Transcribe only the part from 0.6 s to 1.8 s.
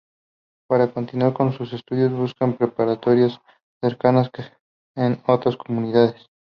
Para continuar con los